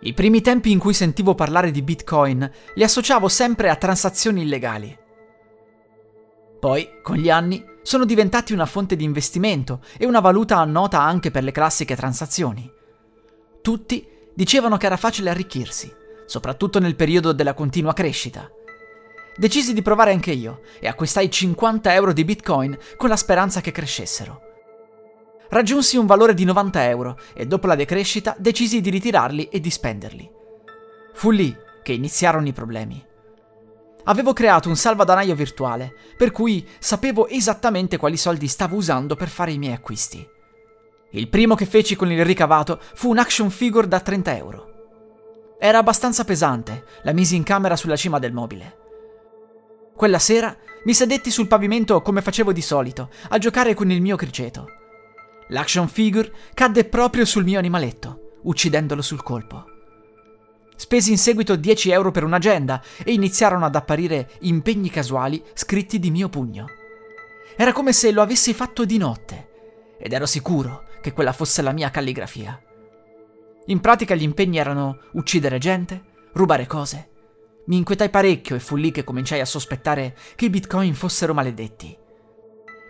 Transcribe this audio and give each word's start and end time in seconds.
I 0.00 0.14
primi 0.14 0.40
tempi 0.40 0.70
in 0.70 0.78
cui 0.78 0.94
sentivo 0.94 1.34
parlare 1.34 1.72
di 1.72 1.82
Bitcoin 1.82 2.48
li 2.74 2.82
associavo 2.84 3.26
sempre 3.26 3.68
a 3.68 3.74
transazioni 3.74 4.42
illegali. 4.42 4.96
Poi, 6.60 7.00
con 7.02 7.16
gli 7.16 7.28
anni, 7.28 7.64
sono 7.82 8.04
diventati 8.04 8.52
una 8.52 8.66
fonte 8.66 8.94
di 8.94 9.02
investimento 9.02 9.80
e 9.96 10.06
una 10.06 10.20
valuta 10.20 10.64
nota 10.64 11.00
anche 11.00 11.32
per 11.32 11.42
le 11.42 11.50
classiche 11.50 11.96
transazioni. 11.96 12.70
Tutti 13.60 14.06
dicevano 14.34 14.76
che 14.76 14.86
era 14.86 14.96
facile 14.96 15.30
arricchirsi, 15.30 15.92
soprattutto 16.26 16.78
nel 16.78 16.94
periodo 16.94 17.32
della 17.32 17.54
continua 17.54 17.92
crescita. 17.92 18.48
Decisi 19.36 19.72
di 19.72 19.82
provare 19.82 20.12
anche 20.12 20.30
io 20.30 20.60
e 20.78 20.86
acquistai 20.86 21.28
50 21.28 21.92
euro 21.92 22.12
di 22.12 22.24
Bitcoin 22.24 22.78
con 22.96 23.08
la 23.08 23.16
speranza 23.16 23.60
che 23.60 23.72
crescessero. 23.72 24.47
Raggiunsi 25.50 25.96
un 25.96 26.04
valore 26.04 26.34
di 26.34 26.44
90 26.44 26.88
euro 26.88 27.18
e 27.34 27.46
dopo 27.46 27.66
la 27.66 27.74
decrescita 27.74 28.36
decisi 28.38 28.82
di 28.82 28.90
ritirarli 28.90 29.48
e 29.48 29.60
di 29.60 29.70
spenderli. 29.70 30.30
Fu 31.14 31.30
lì 31.30 31.56
che 31.82 31.92
iniziarono 31.92 32.46
i 32.46 32.52
problemi. 32.52 33.02
Avevo 34.04 34.34
creato 34.34 34.68
un 34.68 34.76
salvadanaio 34.76 35.34
virtuale, 35.34 35.94
per 36.16 36.32
cui 36.32 36.66
sapevo 36.78 37.28
esattamente 37.28 37.96
quali 37.96 38.16
soldi 38.16 38.46
stavo 38.46 38.76
usando 38.76 39.16
per 39.16 39.28
fare 39.28 39.52
i 39.52 39.58
miei 39.58 39.74
acquisti. 39.74 40.26
Il 41.12 41.28
primo 41.28 41.54
che 41.54 41.64
feci 41.64 41.96
con 41.96 42.12
il 42.12 42.24
ricavato 42.24 42.78
fu 42.94 43.08
un 43.08 43.18
action 43.18 43.48
figure 43.50 43.88
da 43.88 44.00
30 44.00 44.36
euro. 44.36 44.66
Era 45.58 45.78
abbastanza 45.78 46.24
pesante, 46.24 46.84
la 47.02 47.12
misi 47.12 47.36
in 47.36 47.42
camera 47.42 47.76
sulla 47.76 47.96
cima 47.96 48.18
del 48.18 48.32
mobile. 48.32 48.76
Quella 49.96 50.18
sera 50.18 50.54
mi 50.84 50.92
sedetti 50.94 51.30
sul 51.30 51.48
pavimento 51.48 52.02
come 52.02 52.22
facevo 52.22 52.52
di 52.52 52.62
solito, 52.62 53.08
a 53.30 53.38
giocare 53.38 53.74
con 53.74 53.90
il 53.90 54.00
mio 54.00 54.16
criceto. 54.16 54.66
L'action 55.48 55.88
figure 55.88 56.32
cadde 56.54 56.84
proprio 56.84 57.24
sul 57.24 57.44
mio 57.44 57.58
animaletto, 57.58 58.38
uccidendolo 58.42 59.02
sul 59.02 59.22
colpo. 59.22 59.64
Spesi 60.76 61.10
in 61.10 61.18
seguito 61.18 61.56
10 61.56 61.90
euro 61.90 62.10
per 62.10 62.24
un'agenda 62.24 62.82
e 63.02 63.12
iniziarono 63.12 63.64
ad 63.64 63.74
apparire 63.74 64.30
impegni 64.40 64.90
casuali 64.90 65.42
scritti 65.54 65.98
di 65.98 66.10
mio 66.10 66.28
pugno. 66.28 66.66
Era 67.56 67.72
come 67.72 67.92
se 67.92 68.12
lo 68.12 68.22
avessi 68.22 68.54
fatto 68.54 68.84
di 68.84 68.98
notte, 68.98 69.48
ed 69.98 70.12
ero 70.12 70.26
sicuro 70.26 70.84
che 71.00 71.12
quella 71.12 71.32
fosse 71.32 71.62
la 71.62 71.72
mia 71.72 71.90
calligrafia. 71.90 72.62
In 73.66 73.80
pratica 73.80 74.14
gli 74.14 74.22
impegni 74.22 74.58
erano 74.58 74.98
uccidere 75.12 75.58
gente, 75.58 76.02
rubare 76.34 76.66
cose, 76.66 77.10
mi 77.68 77.76
inquietai 77.76 78.08
parecchio 78.08 78.56
e 78.56 78.60
fu 78.60 78.76
lì 78.76 78.90
che 78.90 79.04
cominciai 79.04 79.40
a 79.40 79.44
sospettare 79.44 80.16
che 80.36 80.46
i 80.46 80.50
bitcoin 80.50 80.94
fossero 80.94 81.34
maledetti. 81.34 81.96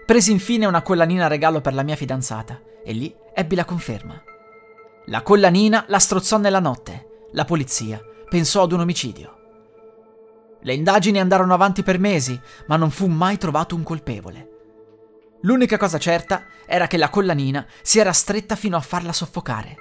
Presi 0.09 0.31
infine 0.31 0.65
una 0.65 0.81
collanina 0.81 1.27
regalo 1.27 1.61
per 1.61 1.75
la 1.75 1.83
mia 1.83 1.95
fidanzata 1.95 2.63
e 2.83 2.93
lì 2.95 3.15
ebbi 3.35 3.55
la 3.55 3.67
conferma. 3.67 4.19
La 5.09 5.21
collanina 5.21 5.85
la 5.89 5.99
strozzò 5.99 6.39
nella 6.39 6.61
notte. 6.61 7.27
La 7.33 7.45
polizia 7.45 8.01
pensò 8.27 8.63
ad 8.63 8.73
un 8.73 8.81
omicidio. 8.81 9.37
Le 10.63 10.73
indagini 10.73 11.21
andarono 11.21 11.53
avanti 11.53 11.83
per 11.83 11.99
mesi, 11.99 12.41
ma 12.69 12.77
non 12.77 12.91
fu 12.91 13.07
mai 13.07 13.37
trovato 13.37 13.75
un 13.75 13.83
colpevole. 13.83 14.49
L'unica 15.43 15.77
cosa 15.77 15.99
certa 15.99 16.45
era 16.65 16.87
che 16.87 16.97
la 16.97 17.11
collanina 17.11 17.67
si 17.83 17.99
era 17.99 18.13
stretta 18.15 18.57
fino 18.57 18.79
a 18.79 18.81
farla 18.81 19.13
soffocare. 19.13 19.77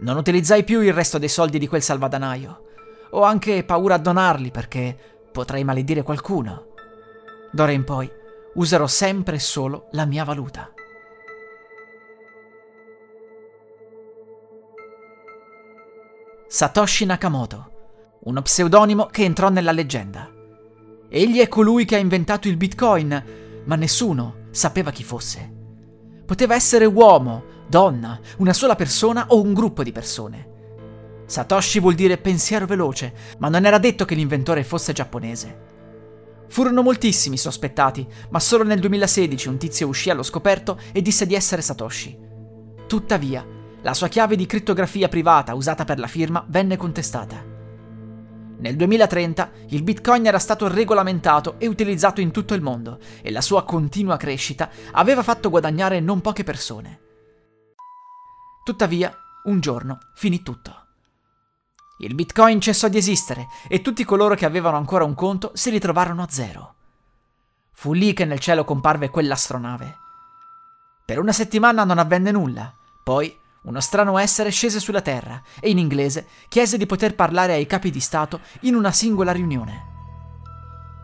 Non 0.00 0.18
utilizzai 0.18 0.64
più 0.64 0.82
il 0.82 0.92
resto 0.92 1.16
dei 1.16 1.30
soldi 1.30 1.58
di 1.58 1.66
quel 1.66 1.80
salvadanaio 1.80 2.64
ho 3.12 3.22
anche 3.22 3.64
paura 3.64 3.94
a 3.94 3.98
donarli 3.98 4.50
perché 4.50 4.94
potrei 5.32 5.64
maledire 5.64 6.02
qualcuno. 6.02 6.66
D'ora 7.50 7.72
in 7.72 7.84
poi 7.84 8.16
userò 8.54 8.86
sempre 8.86 9.36
e 9.36 9.40
solo 9.40 9.88
la 9.92 10.04
mia 10.04 10.24
valuta. 10.24 10.72
Satoshi 16.46 17.04
Nakamoto, 17.04 17.72
uno 18.20 18.40
pseudonimo 18.40 19.06
che 19.06 19.24
entrò 19.24 19.50
nella 19.50 19.72
leggenda. 19.72 20.32
Egli 21.10 21.40
è 21.40 21.48
colui 21.48 21.84
che 21.84 21.96
ha 21.96 21.98
inventato 21.98 22.48
il 22.48 22.56
Bitcoin, 22.56 23.62
ma 23.64 23.76
nessuno 23.76 24.46
sapeva 24.50 24.90
chi 24.90 25.04
fosse. 25.04 25.54
Poteva 26.24 26.54
essere 26.54 26.86
uomo, 26.86 27.44
donna, 27.68 28.18
una 28.38 28.52
sola 28.52 28.76
persona 28.76 29.26
o 29.28 29.40
un 29.40 29.52
gruppo 29.52 29.82
di 29.82 29.92
persone. 29.92 30.56
Satoshi 31.26 31.80
vuol 31.80 31.94
dire 31.94 32.16
pensiero 32.16 32.64
veloce, 32.64 33.12
ma 33.38 33.48
non 33.50 33.66
era 33.66 33.78
detto 33.78 34.06
che 34.06 34.14
l'inventore 34.14 34.64
fosse 34.64 34.94
giapponese. 34.94 35.77
Furono 36.48 36.82
moltissimi 36.82 37.36
sospettati, 37.36 38.06
ma 38.30 38.40
solo 38.40 38.64
nel 38.64 38.80
2016 38.80 39.48
un 39.48 39.58
tizio 39.58 39.86
uscì 39.86 40.10
allo 40.10 40.22
scoperto 40.22 40.78
e 40.92 41.02
disse 41.02 41.26
di 41.26 41.34
essere 41.34 41.62
Satoshi. 41.62 42.18
Tuttavia, 42.86 43.46
la 43.82 43.94
sua 43.94 44.08
chiave 44.08 44.34
di 44.34 44.46
crittografia 44.46 45.08
privata 45.08 45.54
usata 45.54 45.84
per 45.84 45.98
la 45.98 46.06
firma 46.06 46.44
venne 46.48 46.76
contestata. 46.76 47.56
Nel 48.60 48.74
2030 48.74 49.50
il 49.68 49.84
Bitcoin 49.84 50.26
era 50.26 50.40
stato 50.40 50.66
regolamentato 50.66 51.58
e 51.58 51.68
utilizzato 51.68 52.20
in 52.20 52.32
tutto 52.32 52.54
il 52.54 52.62
mondo 52.62 52.98
e 53.22 53.30
la 53.30 53.40
sua 53.40 53.64
continua 53.64 54.16
crescita 54.16 54.68
aveva 54.92 55.22
fatto 55.22 55.48
guadagnare 55.48 56.00
non 56.00 56.20
poche 56.20 56.42
persone. 56.42 57.00
Tuttavia, 58.64 59.14
un 59.44 59.60
giorno 59.60 59.98
finì 60.14 60.42
tutto. 60.42 60.87
Il 62.00 62.14
bitcoin 62.14 62.60
cessò 62.60 62.86
di 62.86 62.96
esistere 62.96 63.48
e 63.66 63.80
tutti 63.80 64.04
coloro 64.04 64.36
che 64.36 64.44
avevano 64.44 64.76
ancora 64.76 65.02
un 65.02 65.14
conto 65.14 65.50
si 65.54 65.68
ritrovarono 65.68 66.22
a 66.22 66.28
zero. 66.30 66.74
Fu 67.72 67.92
lì 67.92 68.12
che 68.12 68.24
nel 68.24 68.38
cielo 68.38 68.64
comparve 68.64 69.10
quell'astronave. 69.10 69.96
Per 71.04 71.18
una 71.18 71.32
settimana 71.32 71.82
non 71.82 71.98
avvenne 71.98 72.30
nulla, 72.30 72.72
poi 73.02 73.36
uno 73.62 73.80
strano 73.80 74.16
essere 74.16 74.50
scese 74.50 74.78
sulla 74.78 75.00
Terra 75.00 75.42
e 75.58 75.70
in 75.70 75.78
inglese 75.78 76.28
chiese 76.46 76.76
di 76.76 76.86
poter 76.86 77.16
parlare 77.16 77.54
ai 77.54 77.66
capi 77.66 77.90
di 77.90 78.00
Stato 78.00 78.42
in 78.60 78.76
una 78.76 78.92
singola 78.92 79.32
riunione. 79.32 79.86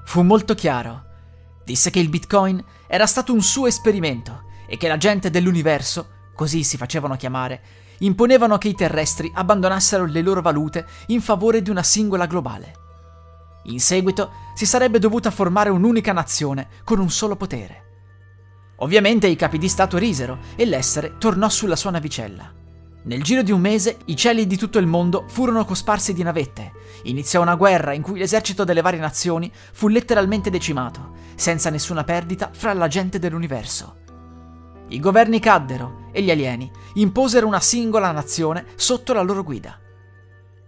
Fu 0.05 0.23
molto 0.23 0.55
chiaro. 0.55 1.07
Disse 1.65 1.91
che 1.91 1.99
il 1.99 2.09
Bitcoin 2.09 2.63
era 2.87 3.07
stato 3.07 3.33
un 3.33 3.43
suo 3.43 3.67
esperimento 3.67 4.45
e 4.69 4.77
che 4.77 4.87
la 4.87 4.97
gente 4.97 5.29
dell'universo, 5.31 6.31
così 6.35 6.63
si 6.63 6.77
facevano 6.77 7.17
chiamare, 7.17 7.63
imponevano 7.99 8.59
che 8.59 8.69
i 8.69 8.75
terrestri 8.75 9.31
abbandonassero 9.35 10.05
le 10.05 10.23
loro 10.23 10.41
valute 10.41 10.87
in 11.07 11.21
favore 11.21 11.63
di 11.63 11.71
una 11.71 11.83
singola 11.83 12.27
globale. 12.27 12.75
In 13.65 13.81
seguito 13.81 14.31
si 14.55 14.67
sarebbe 14.67 14.99
dovuta 14.99 15.31
formare 15.31 15.71
un'unica 15.71 16.13
nazione 16.13 16.69
con 16.85 16.99
un 16.99 17.11
solo 17.11 17.37
potere. 17.37 17.83
Ovviamente 18.79 19.27
i 19.27 19.37
capi 19.37 19.59
di 19.59 19.69
Stato 19.69 19.97
risero 19.97 20.39
e 20.57 20.65
l'essere 20.67 21.17
tornò 21.19 21.49
sulla 21.49 21.77
sua 21.77 21.91
navicella. 21.91 22.53
Nel 23.05 23.23
giro 23.23 23.43
di 23.43 23.53
un 23.53 23.61
mese 23.61 23.99
i 24.07 24.17
cieli 24.17 24.47
di 24.47 24.57
tutto 24.57 24.79
il 24.79 24.87
mondo 24.87 25.25
furono 25.29 25.65
cosparsi 25.65 26.15
di 26.15 26.23
navette. 26.23 26.73
Iniziò 27.05 27.43
una 27.43 27.55
guerra 27.55 27.93
in 27.93 28.03
cui 28.03 28.19
l'esercito 28.19 28.65
delle 28.65 28.81
varie 28.81 29.01
nazioni 29.01 29.53
fu 29.73 29.89
letteralmente 29.89 30.51
decimato, 30.51 31.13
senza 31.35 31.71
nessuna 31.71 32.03
perdita 32.03 32.51
fra 32.53 32.73
la 32.73 32.89
gente 32.89 33.19
dell'universo. 33.19 34.03
I 34.89 35.01
governi 35.01 35.41
caddero 35.41 36.09
e 36.13 36.23
gli 36.23 36.31
alieni 36.31 36.71
imposero 36.95 37.47
una 37.47 37.61
singola 37.61 38.13
nazione 38.13 38.67
sotto 38.77 39.13
la 39.13 39.23
loro 39.23 39.43
guida. 39.43 39.79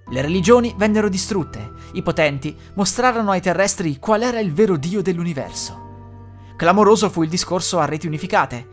Le 0.08 0.22
religioni 0.22 0.74
vennero 0.76 1.08
distrutte, 1.08 1.72
i 1.92 2.02
potenti 2.02 2.56
mostrarono 2.74 3.32
ai 3.32 3.40
terrestri 3.40 3.98
qual 3.98 4.22
era 4.22 4.38
il 4.40 4.52
vero 4.52 4.76
dio 4.76 5.02
dell'universo. 5.02 5.84
Clamoroso 6.56 7.10
fu 7.10 7.22
il 7.22 7.28
discorso 7.28 7.78
a 7.78 7.84
reti 7.84 8.06
unificate. 8.06 8.68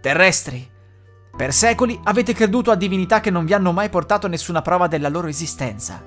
Terrestri, 0.00 0.68
per 1.36 1.52
secoli 1.52 1.98
avete 2.04 2.32
creduto 2.34 2.70
a 2.70 2.76
divinità 2.76 3.20
che 3.20 3.30
non 3.30 3.44
vi 3.44 3.54
hanno 3.54 3.72
mai 3.72 3.88
portato 3.88 4.26
nessuna 4.26 4.60
prova 4.60 4.86
della 4.86 5.08
loro 5.08 5.28
esistenza. 5.28 6.02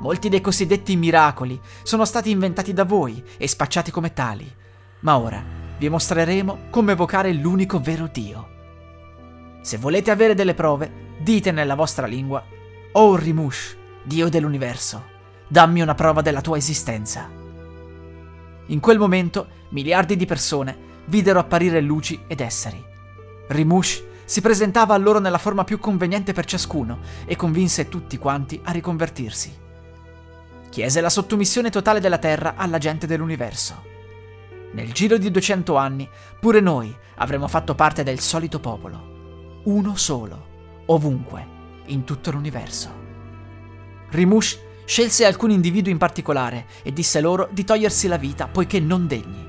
Molti 0.00 0.28
dei 0.28 0.40
cosiddetti 0.40 0.96
miracoli 0.96 1.60
sono 1.82 2.04
stati 2.04 2.30
inventati 2.30 2.72
da 2.72 2.84
voi 2.84 3.22
e 3.36 3.46
spacciati 3.46 3.90
come 3.90 4.12
tali, 4.12 4.52
ma 5.00 5.18
ora 5.18 5.63
vi 5.78 5.88
mostreremo 5.88 6.66
come 6.70 6.92
evocare 6.92 7.32
l'unico 7.32 7.80
vero 7.80 8.08
Dio. 8.10 8.48
Se 9.60 9.76
volete 9.78 10.10
avere 10.10 10.34
delle 10.34 10.54
prove, 10.54 11.16
dite 11.18 11.50
nella 11.50 11.74
vostra 11.74 12.06
lingua, 12.06 12.44
Oh 12.92 13.16
Rimush, 13.16 13.76
Dio 14.02 14.28
dell'universo, 14.28 15.02
dammi 15.48 15.80
una 15.80 15.94
prova 15.94 16.20
della 16.20 16.40
tua 16.40 16.56
esistenza. 16.56 17.28
In 18.66 18.80
quel 18.80 18.98
momento, 18.98 19.48
miliardi 19.70 20.16
di 20.16 20.26
persone 20.26 20.76
videro 21.06 21.38
apparire 21.38 21.80
luci 21.80 22.20
ed 22.26 22.40
esseri. 22.40 22.82
Rimush 23.48 24.02
si 24.24 24.40
presentava 24.40 24.94
a 24.94 24.98
loro 24.98 25.18
nella 25.18 25.38
forma 25.38 25.64
più 25.64 25.78
conveniente 25.78 26.32
per 26.32 26.46
ciascuno 26.46 26.98
e 27.26 27.36
convinse 27.36 27.88
tutti 27.88 28.16
quanti 28.16 28.60
a 28.62 28.72
riconvertirsi. 28.72 29.62
chiese 30.70 31.00
la 31.00 31.10
sottomissione 31.10 31.70
totale 31.70 32.00
della 32.00 32.18
Terra 32.18 32.54
alla 32.56 32.78
gente 32.78 33.06
dell'universo. 33.06 33.92
Nel 34.74 34.92
giro 34.92 35.18
di 35.18 35.30
200 35.30 35.76
anni, 35.76 36.08
pure 36.40 36.58
noi 36.58 36.92
avremmo 37.16 37.46
fatto 37.46 37.76
parte 37.76 38.02
del 38.02 38.18
solito 38.18 38.58
popolo. 38.58 39.60
Uno 39.64 39.94
solo, 39.94 40.82
ovunque, 40.86 41.46
in 41.86 42.02
tutto 42.02 42.32
l'universo. 42.32 42.90
Rimush 44.10 44.58
scelse 44.84 45.24
alcuni 45.24 45.54
individui 45.54 45.92
in 45.92 45.98
particolare 45.98 46.66
e 46.82 46.92
disse 46.92 47.20
loro 47.20 47.48
di 47.52 47.62
togliersi 47.62 48.08
la 48.08 48.16
vita 48.16 48.48
poiché 48.48 48.80
non 48.80 49.06
degni. 49.06 49.46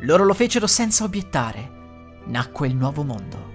Loro 0.00 0.24
lo 0.24 0.34
fecero 0.34 0.66
senza 0.66 1.04
obiettare. 1.04 2.20
Nacque 2.26 2.66
il 2.66 2.76
nuovo 2.76 3.02
mondo. 3.02 3.52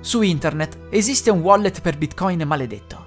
Su 0.00 0.22
internet 0.22 0.88
esiste 0.90 1.30
un 1.30 1.38
wallet 1.38 1.80
per 1.80 1.96
Bitcoin 1.96 2.42
maledetto. 2.42 2.99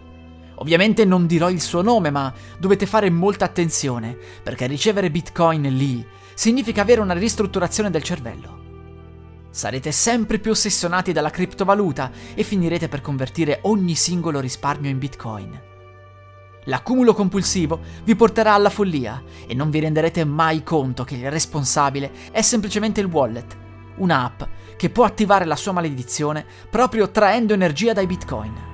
Ovviamente 0.63 1.03
non 1.03 1.27
dirò 1.27 1.49
il 1.49 1.59
suo 1.59 1.81
nome, 1.81 2.09
ma 2.09 2.33
dovete 2.57 2.85
fare 2.85 3.09
molta 3.09 3.43
attenzione, 3.43 4.17
perché 4.41 4.65
ricevere 4.65 5.11
Bitcoin 5.11 5.63
lì 5.63 6.07
significa 6.35 6.83
avere 6.83 7.01
una 7.01 7.13
ristrutturazione 7.13 7.89
del 7.89 8.01
cervello. 8.01 8.61
Sarete 9.49 9.91
sempre 9.91 10.39
più 10.39 10.51
ossessionati 10.51 11.11
dalla 11.11 11.31
criptovaluta 11.31 12.11
e 12.33 12.43
finirete 12.43 12.87
per 12.87 13.01
convertire 13.01 13.59
ogni 13.63 13.93
singolo 13.93 14.39
risparmio 14.39 14.89
in 14.89 14.99
Bitcoin. 14.99 15.61
L'accumulo 16.63 17.13
compulsivo 17.13 17.81
vi 18.05 18.15
porterà 18.15 18.53
alla 18.53 18.69
follia 18.69 19.21
e 19.45 19.53
non 19.53 19.69
vi 19.69 19.81
renderete 19.81 20.23
mai 20.23 20.63
conto 20.63 21.03
che 21.03 21.15
il 21.15 21.29
responsabile 21.29 22.09
è 22.31 22.41
semplicemente 22.41 23.01
il 23.01 23.07
wallet, 23.07 23.57
un'app 23.97 24.43
che 24.77 24.89
può 24.89 25.03
attivare 25.03 25.43
la 25.43 25.57
sua 25.57 25.73
maledizione 25.73 26.45
proprio 26.69 27.11
traendo 27.11 27.53
energia 27.53 27.91
dai 27.91 28.07
bitcoin. 28.07 28.71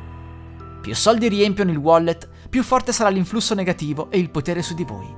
Più 0.81 0.95
soldi 0.95 1.27
riempiono 1.27 1.71
il 1.71 1.77
wallet, 1.77 2.27
più 2.49 2.63
forte 2.63 2.91
sarà 2.91 3.09
l'influsso 3.09 3.53
negativo 3.53 4.09
e 4.09 4.17
il 4.17 4.29
potere 4.29 4.61
su 4.61 4.73
di 4.73 4.85
voi. 4.85 5.15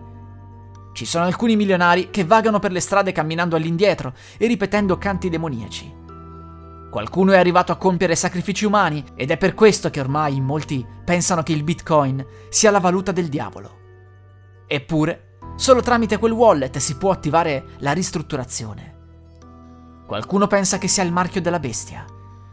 Ci 0.94 1.06
sono 1.06 1.26
alcuni 1.26 1.56
milionari 1.56 2.10
che 2.10 2.26
vagano 2.26 2.60
per 2.60 2.72
le 2.72 2.80
strade 2.80 3.12
camminando 3.12 3.56
all'indietro 3.56 4.14
e 4.38 4.48
ripetendo 4.48 4.98
canti 4.98 5.30
demoniaci. 5.30 6.00
Qualcuno 6.90 7.32
è 7.32 7.38
arrivato 7.38 7.72
a 7.72 7.78
compiere 7.78 8.16
sacrifici 8.16 8.66
umani 8.66 9.04
ed 9.16 9.32
è 9.32 9.38
per 9.38 9.54
questo 9.54 9.90
che 9.90 10.02
ormai 10.02 10.42
molti 10.42 10.86
pensano 11.06 11.42
che 11.42 11.54
il 11.54 11.64
bitcoin 11.64 12.26
sia 12.50 12.70
la 12.70 12.80
valuta 12.80 13.14
del 13.14 13.30
diavolo. 13.30 13.80
Eppure, 14.68 15.38
solo 15.56 15.82
tramite 15.82 16.18
quel 16.18 16.34
wallet 16.34 16.78
si 16.80 16.98
può 16.98 17.12
attivare 17.12 17.76
la 17.78 17.94
ristrutturazione. 17.94 19.00
Qualcuno 20.06 20.48
pensa 20.48 20.78
che 20.78 20.90
sia 20.90 21.04
il 21.04 21.14
marchio 21.14 21.40
della 21.40 21.60
bestia, 21.60 22.06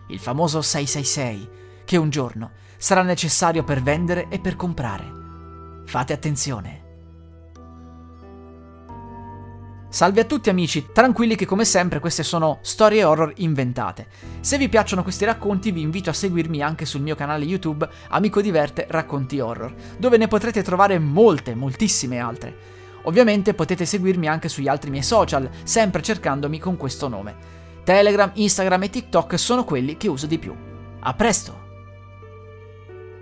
il 0.07 0.21
famoso 0.21 0.63
666, 0.63 1.51
che 1.89 1.97
un 1.97 2.11
giorno 2.11 2.51
sarà 2.77 3.01
necessario 3.01 3.65
per 3.65 3.83
vendere 3.83 4.27
e 4.29 4.39
per 4.41 4.57
comprare. 4.57 5.11
Fate 5.87 6.13
attenzione. 6.13 6.83
Salve 9.89 10.21
a 10.21 10.25
tutti 10.25 10.51
amici, 10.51 10.89
tranquilli 10.93 11.35
che 11.35 11.47
come 11.47 11.65
sempre 11.65 11.99
queste 11.99 12.23
sono 12.23 12.59
storie 12.61 13.05
horror 13.05 13.33
inventate. 13.37 14.09
Se 14.41 14.59
vi 14.59 14.69
piacciono 14.69 15.03
questi 15.03 15.25
racconti 15.25 15.71
vi 15.73 15.81
invito 15.81 16.11
a 16.11 16.13
seguirmi 16.13 16.61
anche 16.61 16.85
sul 16.85 17.01
mio 17.01 17.15
canale 17.15 17.47
YouTube 17.47 17.89
Amico 18.09 18.43
Diverte 18.43 18.87
Racconti 18.87 19.41
Horror, 19.41 19.75
dove 19.97 20.19
ne 20.19 20.29
potrete 20.29 20.63
trovare 20.63 20.99
molte, 20.99 21.55
moltissime 21.55 22.19
altre. 22.19 22.55
Ovviamente 23.05 23.55
potete 23.55 23.87
seguirmi 23.87 24.29
anche 24.29 24.51
sugli 24.51 24.69
altri 24.69 24.91
miei 24.91 25.03
social, 25.03 25.49
sempre 25.63 26.03
cercandomi 26.03 26.59
con 26.59 26.77
questo 26.77 27.09
nome. 27.09 27.35
Telegram, 27.83 28.31
Instagram 28.35 28.83
e 28.83 28.91
TikTok 28.91 29.39
sono 29.39 29.65
quelli 29.65 29.97
che 29.97 30.09
uso 30.09 30.27
di 30.27 30.39
più. 30.39 30.55
A 31.01 31.15
presto! 31.15 31.68